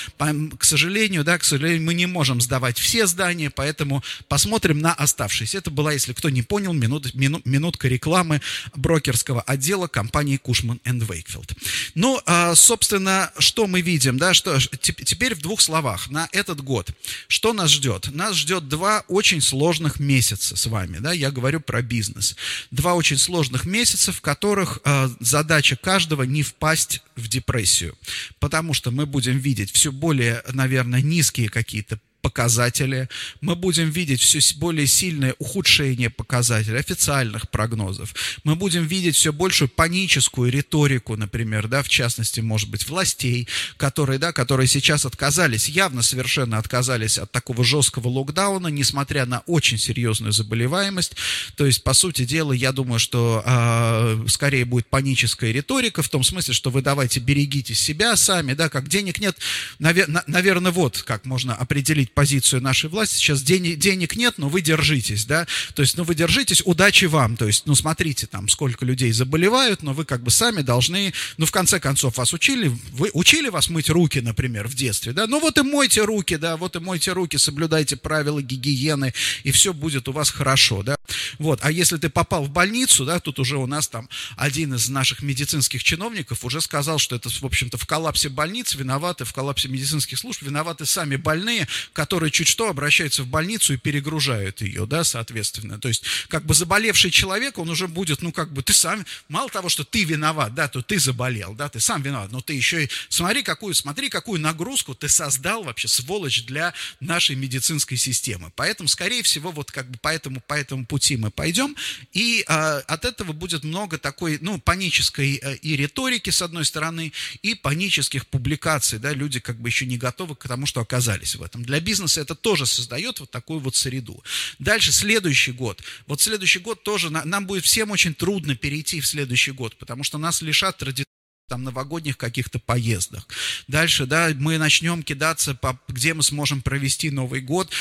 [0.58, 5.60] к сожалению, да, к сожалению, мы не можем сдавать все здания, поэтому посмотрим на оставшиеся.
[5.60, 8.42] Это была, если кто не понял, минут, мину, минутка рекламы
[8.76, 11.54] брокерского отдела компании Кушман Вейкфилд.
[11.96, 16.85] Ну, а, собственно, что мы видим, да, что теперь в двух словах на этот год.
[17.28, 18.10] Что нас ждет?
[18.13, 22.36] Нас ждет два очень сложных месяца с вами, да, я говорю про бизнес.
[22.71, 27.98] Два очень сложных месяца, в которых э, задача каждого не впасть в депрессию,
[28.39, 33.08] потому что мы будем видеть все более, наверное, низкие какие-то показатели,
[33.40, 38.16] мы будем видеть все более сильное ухудшение показателей, официальных прогнозов.
[38.44, 44.18] Мы будем видеть все большую паническую риторику, например, да, в частности, может быть, властей, которые,
[44.18, 50.32] да, которые сейчас отказались, явно совершенно отказались от такого жесткого локдауна, несмотря на очень серьезную
[50.32, 51.16] заболеваемость.
[51.56, 56.24] То есть, по сути дела, я думаю, что э, скорее будет паническая риторика, в том
[56.24, 59.38] смысле, что вы давайте берегите себя сами, да, как денег нет.
[59.78, 63.17] Навер, наверное, вот как можно определить позицию нашей власти.
[63.17, 65.45] Сейчас денег, денег нет, но вы держитесь, да.
[65.75, 67.38] То есть, ну, вы держитесь, удачи вам.
[67.38, 71.45] То есть, ну, смотрите, там, сколько людей заболевают, но вы как бы сами должны, ну,
[71.45, 75.28] в конце концов, вас учили, вы учили вас мыть руки, например, в детстве, да.
[75.28, 79.73] Ну, вот и мойте руки, да, вот и мойте руки, соблюдайте правила гигиены, и все
[79.73, 80.95] будет у вас хорошо, да.
[81.38, 84.88] Вот, а если ты попал в больницу, да, тут уже у нас там один из
[84.89, 89.67] наших медицинских чиновников уже сказал, что это, в общем-то, в коллапсе больниц виноваты, в коллапсе
[89.67, 95.04] медицинских служб виноваты сами больные, которые чуть что обращаются в больницу и перегружают ее, да,
[95.04, 95.80] соответственно.
[95.80, 99.50] То есть, как бы заболевший человек, он уже будет, ну, как бы, ты сам, мало
[99.50, 102.86] того, что ты виноват, да, то ты заболел, да, ты сам виноват, но ты еще
[102.86, 108.52] и, смотри, какую, смотри, какую нагрузку ты создал вообще, сволочь, для нашей медицинской системы.
[108.56, 111.76] Поэтому, скорее всего, вот как бы по этому, по этому пути мы пойдем,
[112.13, 117.13] и а, от этого будет много такой, ну, панической а, и риторики, с одной стороны,
[117.41, 121.44] и панических публикаций, да, люди как бы еще не готовы к тому, что оказались в
[121.44, 121.63] этом.
[121.63, 124.22] Для бизнеса бизнеса это тоже создает вот такую вот среду.
[124.60, 125.82] Дальше, следующий год.
[126.08, 130.18] Вот следующий год тоже, нам будет всем очень трудно перейти в следующий год, потому что
[130.18, 131.06] нас лишат традиционных
[131.48, 133.32] там новогодних каких-то поездок.
[133.68, 137.72] Дальше, да, мы начнем кидаться, по, где мы сможем провести Новый год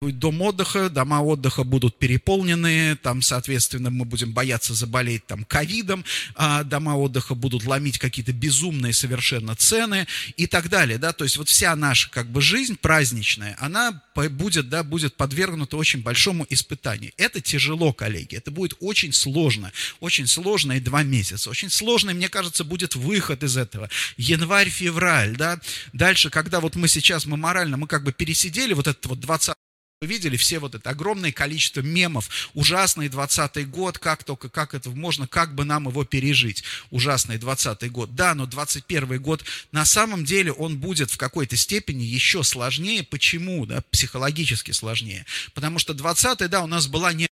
[0.00, 6.04] будет дом отдыха, дома отдыха будут переполнены, там, соответственно, мы будем бояться заболеть там ковидом,
[6.36, 10.06] а дома отдыха будут ломить какие-то безумные совершенно цены
[10.36, 14.68] и так далее, да, то есть вот вся наша как бы жизнь праздничная, она будет,
[14.68, 17.12] да, будет подвергнута очень большому испытанию.
[17.16, 22.62] Это тяжело, коллеги, это будет очень сложно, очень сложные два месяца, очень сложный, мне кажется,
[22.62, 23.90] будет выход из этого.
[24.16, 25.60] Январь-февраль, да,
[25.92, 29.54] дальше, когда вот мы сейчас, мы морально, мы как бы пересидели вот этот вот 20
[30.00, 34.90] вы видели все вот это огромное количество мемов, ужасный 20-й год, как только, как это
[34.90, 38.14] можно, как бы нам его пережить, ужасный 20-й год.
[38.14, 43.02] Да, но 21-й год, на самом деле он будет в какой-то степени еще сложнее.
[43.02, 45.26] Почему, да, психологически сложнее?
[45.52, 47.28] Потому что 20-й, да, у нас была не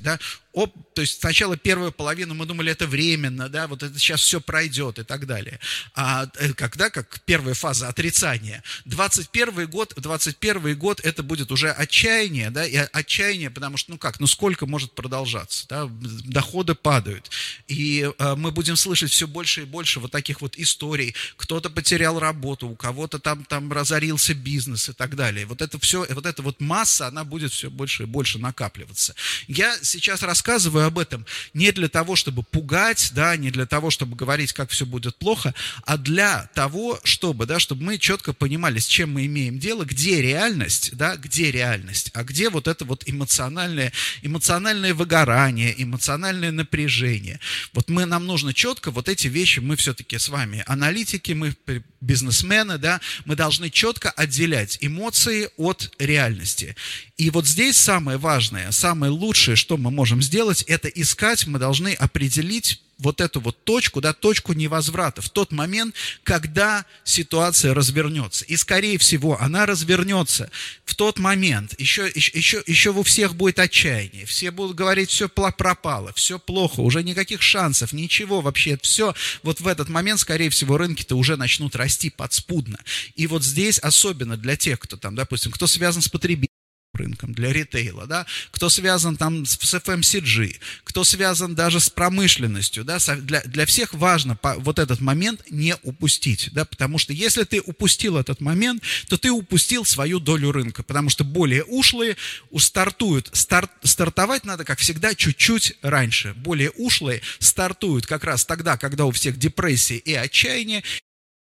[0.00, 0.18] да,
[0.52, 4.40] оп, то есть сначала первую половину мы думали, это временно, да, вот это сейчас все
[4.40, 5.58] пройдет и так далее.
[5.94, 12.50] А э, когда, как первая фаза отрицания, 21 год, 21 год это будет уже отчаяние,
[12.50, 17.30] да, и отчаяние, потому что, ну как, ну сколько может продолжаться, да, доходы падают,
[17.66, 22.20] и а, мы будем слышать все больше и больше вот таких вот историй, кто-то потерял
[22.20, 25.46] работу, у кого-то там, там разорился бизнес и так далее.
[25.46, 29.16] Вот это все, вот эта вот масса, она будет все больше и больше накапливаться.
[29.48, 31.24] Я я сейчас рассказываю об этом
[31.54, 35.54] не для того, чтобы пугать, да, не для того, чтобы говорить, как все будет плохо,
[35.84, 40.20] а для того, чтобы, да, чтобы мы четко понимали, с чем мы имеем дело, где
[40.20, 47.40] реальность, да, где реальность, а где вот это вот эмоциональное, эмоциональное выгорание, эмоциональное напряжение.
[47.72, 51.56] Вот мы, нам нужно четко вот эти вещи, мы все-таки с вами аналитики, мы
[52.04, 56.76] бизнесмены, да, мы должны четко отделять эмоции от реальности.
[57.16, 61.94] И вот здесь самое важное, самое лучшее, что мы можем сделать, это искать, мы должны
[61.94, 68.44] определить вот эту вот точку, да, точку невозврата, в тот момент, когда ситуация развернется.
[68.44, 70.50] И, скорее всего, она развернется
[70.84, 71.78] в тот момент.
[71.78, 74.26] Еще, еще, еще у всех будет отчаяние.
[74.26, 78.78] Все будут говорить, все пропало, все плохо, уже никаких шансов, ничего вообще.
[78.82, 82.78] Все вот в этот момент, скорее всего, рынки-то уже начнут расти подспудно.
[83.16, 86.54] И вот здесь, особенно для тех, кто там, допустим, кто связан с потребителем,
[86.94, 92.84] рынком, для ритейла, да, кто связан там с, с FMCG, кто связан даже с промышленностью,
[92.84, 97.44] да, для, для всех важно по, вот этот момент не упустить, да, потому что если
[97.44, 102.16] ты упустил этот момент, то ты упустил свою долю рынка, потому что более ушлые
[102.56, 109.04] стартуют, старт, стартовать надо, как всегда, чуть-чуть раньше, более ушлые стартуют как раз тогда, когда
[109.04, 110.82] у всех депрессия и отчаяние,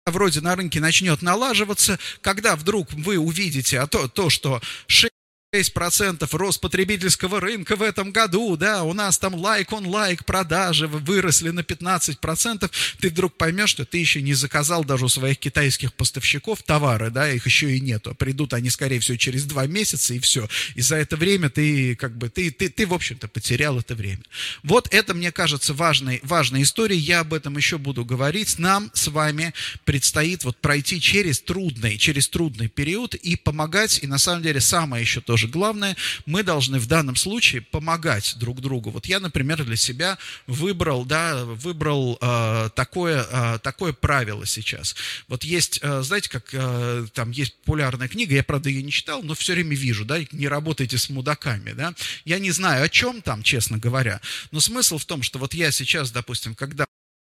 [0.06, 5.13] вроде на рынке начнет налаживаться, когда вдруг вы увидите а то, то что 6
[5.54, 10.88] 6% рост потребительского рынка в этом году, да, у нас там лайк он лайк, продажи
[10.88, 15.94] выросли на 15%, ты вдруг поймешь, что ты еще не заказал даже у своих китайских
[15.94, 20.20] поставщиков товары, да, их еще и нету, придут они, скорее всего, через два месяца и
[20.20, 23.94] все, и за это время ты, как бы, ты, ты, ты в общем-то, потерял это
[23.94, 24.24] время.
[24.64, 29.08] Вот это, мне кажется, важной, важной историей, я об этом еще буду говорить, нам с
[29.08, 29.54] вами
[29.86, 35.04] предстоит вот пройти через трудный, через трудный период и помогать, и на самом деле самое
[35.04, 38.92] еще тоже тоже главное, мы должны в данном случае помогать друг другу.
[38.92, 44.96] Вот я, например, для себя выбрал, да, выбрал э, такое, э, такое правило сейчас.
[45.28, 49.22] Вот есть, э, знаете, как э, там есть популярная книга, я, правда, ее не читал,
[49.24, 51.94] но все время вижу, да, не работайте с мудаками, да.
[52.26, 55.72] Я не знаю, о чем там, честно говоря, но смысл в том, что вот я
[55.72, 56.86] сейчас, допустим, когда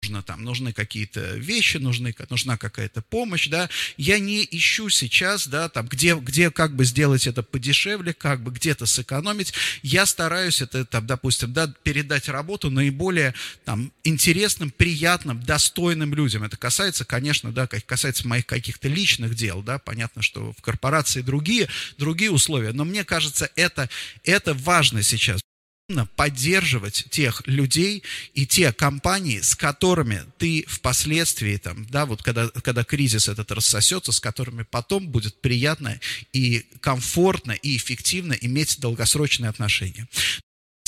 [0.10, 5.70] нужно там, нужны какие-то вещи, нужны, нужна какая-то помощь, да, я не ищу сейчас, да,
[5.70, 10.86] там, где, где как бы сделать это подешевле, как бы где-то сэкономить, я стараюсь это,
[10.86, 13.34] там, допустим, да, передать работу наиболее,
[13.66, 16.44] там, интересным, приятным, достойным людям.
[16.44, 21.70] Это касается, конечно, да, касается моих каких-то личных дел, да, понятно, что в корпорации другие,
[21.98, 23.90] другие условия, но мне кажется, это,
[24.24, 25.42] это важно сейчас
[26.16, 32.84] поддерживать тех людей и те компании, с которыми ты впоследствии, там, да, вот когда, когда
[32.84, 36.00] кризис этот рассосется, с которыми потом будет приятно
[36.34, 40.08] и комфортно и эффективно иметь долгосрочные отношения.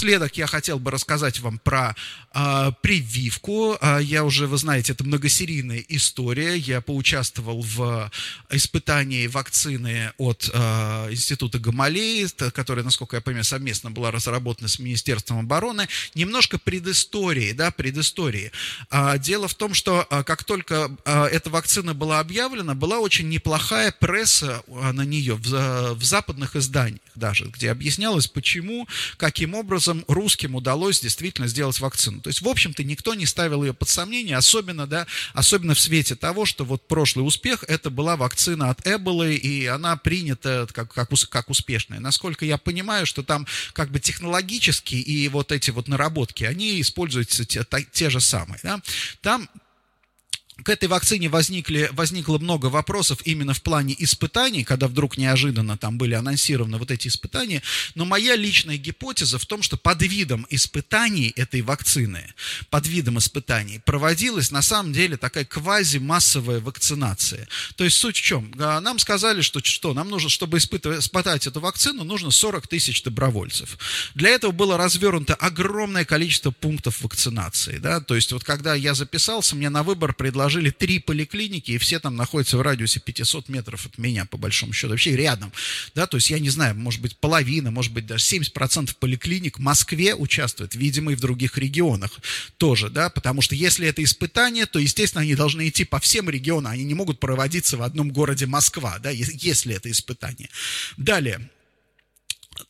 [0.01, 1.95] Напоследок я хотел бы рассказать вам про
[2.33, 3.77] э, прививку.
[3.79, 6.57] Э, я уже, вы знаете, это многосерийная история.
[6.57, 8.09] Я поучаствовал в
[8.49, 15.37] испытании вакцины от э, Института Гамалеи, которая, насколько я понимаю, совместно была разработана с Министерством
[15.37, 15.87] обороны.
[16.15, 18.51] Немножко предыстории, да, предыстории.
[18.89, 23.29] Э, дело в том, что э, как только э, эта вакцина была объявлена, была очень
[23.29, 28.87] неплохая пресса на нее в, в западных изданиях даже, где объяснялось, почему,
[29.17, 32.21] каким образом образом русским удалось действительно сделать вакцину.
[32.21, 36.15] То есть, в общем-то, никто не ставил ее под сомнение, особенно, да, особенно в свете
[36.15, 41.09] того, что вот прошлый успех, это была вакцина от Эболы, и она принята как, как,
[41.29, 41.99] как успешная.
[41.99, 47.45] Насколько я понимаю, что там как бы технологически и вот эти вот наработки, они используются
[47.45, 48.59] те, те же самые.
[48.63, 48.81] Да?
[49.21, 49.49] Там
[50.63, 55.97] к этой вакцине возникли, возникло много вопросов именно в плане испытаний, когда вдруг неожиданно там
[55.97, 57.61] были анонсированы вот эти испытания.
[57.95, 62.33] Но моя личная гипотеза в том, что под видом испытаний этой вакцины,
[62.69, 67.47] под видом испытаний проводилась на самом деле такая квази-массовая вакцинация.
[67.75, 68.53] То есть суть в чем?
[68.59, 73.01] А, нам сказали, что, что нам нужно, чтобы испытывать, испытать эту вакцину, нужно 40 тысяч
[73.03, 73.77] добровольцев.
[74.15, 77.77] Для этого было развернуто огромное количество пунктов вакцинации.
[77.77, 77.99] Да?
[77.99, 81.97] То есть вот когда я записался, мне на выбор предложили положили три поликлиники, и все
[81.99, 85.53] там находятся в радиусе 500 метров от меня, по большому счету, вообще рядом,
[85.95, 89.61] да, то есть я не знаю, может быть, половина, может быть, даже 70% поликлиник в
[89.61, 92.19] Москве участвует, видимо, и в других регионах
[92.57, 96.73] тоже, да, потому что если это испытание, то, естественно, они должны идти по всем регионам,
[96.73, 100.49] они не могут проводиться в одном городе Москва, да, если это испытание.
[100.97, 101.49] Далее,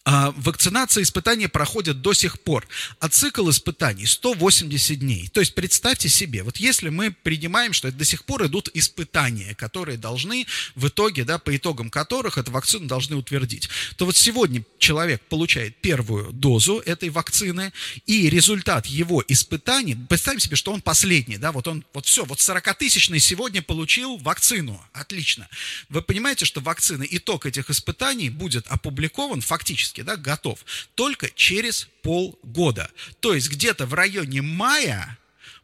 [0.06, 2.68] вакцинация, испытания проходят до сих пор,
[3.00, 5.28] а цикл испытаний 180 дней.
[5.30, 9.56] То есть представьте себе, вот если мы принимаем, что это до сих пор идут испытания,
[9.56, 14.64] которые должны в итоге, да, по итогам которых эту вакцину должны утвердить, то вот сегодня
[14.80, 17.74] человек получает первую дозу этой вакцины,
[18.06, 22.40] и результат его испытаний, представим себе, что он последний, да, вот он, вот все, вот
[22.40, 25.48] 40-тысячный сегодня получил вакцину, отлично.
[25.90, 30.60] Вы понимаете, что вакцина, итог этих испытаний будет опубликован фактически практически да, готов
[30.96, 32.90] только через полгода.
[33.20, 35.18] То есть где-то в районе мая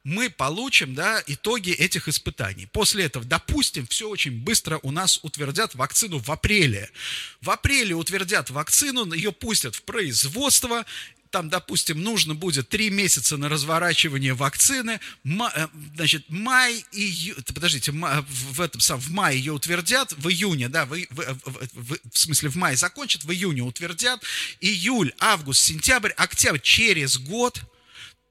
[0.04, 2.68] мы получим да, итоги этих испытаний.
[2.72, 6.90] После этого, допустим, все очень быстро у нас утвердят вакцину в апреле.
[7.42, 10.86] В апреле утвердят вакцину, ее пустят в производство,
[11.30, 18.62] там, допустим, нужно будет три месяца на разворачивание вакцины, э, значит, май, и подождите, в
[18.62, 21.40] этом сам, в мае ее утвердят, в июне, да, в, в,
[21.74, 24.22] в, в смысле в мае закончат, в июне утвердят,
[24.62, 27.62] июль, август, сентябрь, октябрь, через год–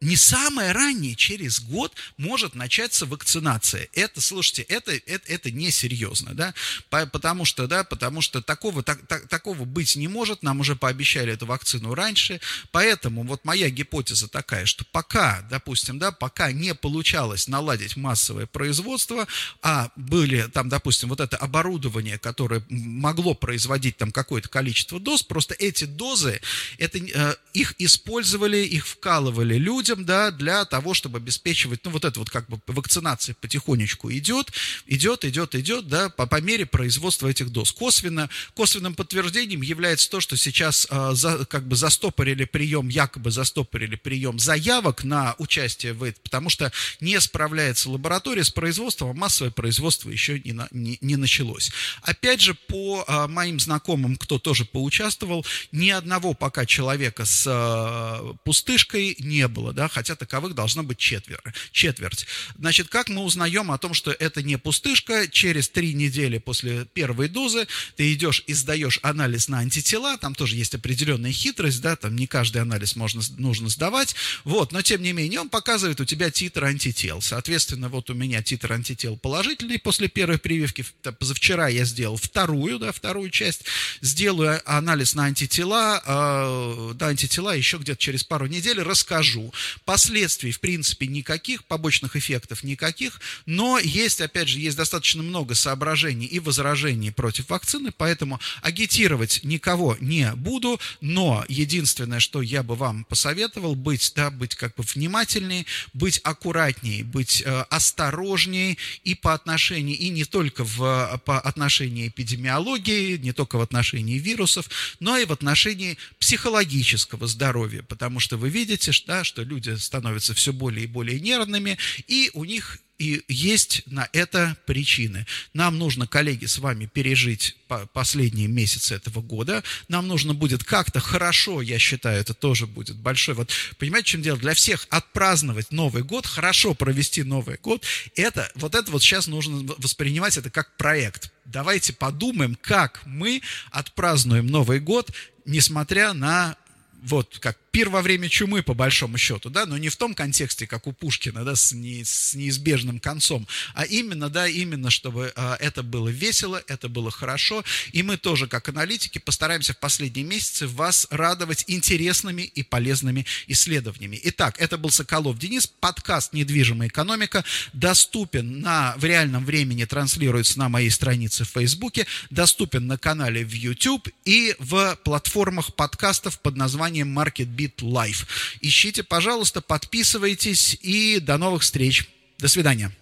[0.01, 3.89] не самое раннее, через год может начаться вакцинация.
[3.95, 6.55] Это, слушайте, это, это, это несерьезно, да,
[6.91, 11.33] потому что, да, потому что такого, так, так, такого быть не может, нам уже пообещали
[11.33, 12.41] эту вакцину раньше,
[12.73, 19.27] поэтому вот моя гипотеза такая, что пока, допустим, да, пока не получалось наладить массовое производство,
[19.63, 25.55] а были там, допустим, вот это оборудование, которое могло производить там какое-то количество доз, просто
[25.59, 26.41] эти дозы,
[26.77, 32.05] это, э, их использовали, их вкалывали люди, людям, да, для того, чтобы обеспечивать, ну, вот
[32.05, 34.53] это вот как бы вакцинация потихонечку идет,
[34.87, 37.73] идет, идет, идет, да, по, по мере производства этих доз.
[37.73, 43.97] Косвенно, косвенным подтверждением является то, что сейчас э, за, как бы застопорили прием, якобы застопорили
[43.97, 49.53] прием заявок на участие в этом, потому что не справляется лаборатория с производством, а массовое
[49.53, 51.71] производство еще не, на, не, не началось.
[52.03, 58.35] Опять же, по э, моим знакомым, кто тоже поучаствовал, ни одного пока человека с э,
[58.45, 62.27] пустышкой не было да, хотя таковых должно быть четвер, четверть.
[62.59, 67.29] Значит, как мы узнаем о том, что это не пустышка, через три недели после первой
[67.29, 72.17] дозы ты идешь и сдаешь анализ на антитела, там тоже есть определенная хитрость, да, там
[72.17, 76.31] не каждый анализ можно, нужно сдавать, вот, но тем не менее он показывает у тебя
[76.31, 80.87] титр антител, соответственно, вот у меня титр антител положительный после первой прививки,
[81.19, 83.65] позавчера я сделал вторую, да, вторую часть,
[84.01, 89.53] сделаю анализ на антитела, э, да, антитела еще где-то через пару недель расскажу,
[89.85, 96.27] Последствий, в принципе, никаких, побочных эффектов никаких, но есть, опять же, есть достаточно много соображений
[96.27, 103.05] и возражений против вакцины, поэтому агитировать никого не буду, но единственное, что я бы вам
[103.05, 109.97] посоветовал, быть, да, быть как бы внимательнее, быть аккуратнее, быть э, осторожнее и по отношению,
[109.97, 114.69] и не только в, по отношению эпидемиологии, не только в отношении вирусов,
[115.01, 120.35] но и в отношении психологического здоровья, потому что вы видите, да, что люди люди становятся
[120.35, 125.27] все более и более нервными, и у них и есть на это причины.
[125.53, 127.57] Нам нужно, коллеги, с вами пережить
[127.93, 129.63] последние месяцы этого года.
[129.89, 133.35] Нам нужно будет как-то хорошо, я считаю, это тоже будет большой.
[133.35, 134.39] Вот понимаете, чем дело?
[134.39, 137.85] Для всех отпраздновать Новый год, хорошо провести Новый год,
[138.15, 141.33] это вот это вот сейчас нужно воспринимать это как проект.
[141.45, 145.13] Давайте подумаем, как мы отпразднуем Новый год,
[145.45, 146.57] несмотря на
[147.03, 150.67] вот как пир во время чумы, по большому счету, да, но не в том контексте,
[150.67, 155.59] как у Пушкина, да, с, не, с неизбежным концом, а именно, да, именно, чтобы а,
[155.61, 157.63] это было весело, это было хорошо,
[157.93, 164.19] и мы тоже, как аналитики, постараемся в последние месяцы вас радовать интересными и полезными исследованиями.
[164.25, 170.71] Итак, это был Соколов Денис, подкаст «Недвижимая экономика», доступен на, в реальном времени, транслируется на
[170.71, 177.19] моей странице в Фейсбуке, доступен на канале в YouTube и в платформах подкастов под названием
[177.19, 178.27] MarketBeat Bit Life.
[178.61, 182.09] Ищите, пожалуйста, подписывайтесь и до новых встреч.
[182.39, 182.93] До свидания.